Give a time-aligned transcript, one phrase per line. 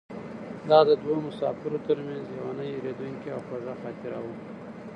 [0.69, 4.35] دا د دوو مسافرو تر منځ یوه نه هېرېدونکې او خوږه خاطره وه.